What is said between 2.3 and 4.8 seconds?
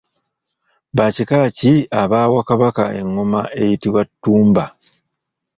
Kabaka engoma eyitibwa Ttumba.